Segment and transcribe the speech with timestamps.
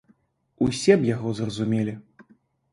[0.67, 1.93] Усе б яго зразумелі.